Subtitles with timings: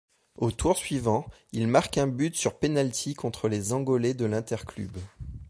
[0.39, 4.97] Au tour suivant, il marque un but sur penalty contre les Angolais de l'Interclube.